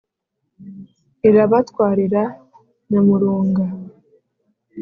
irabatwarira 1.27 2.23
nyamurunga. 2.89 3.65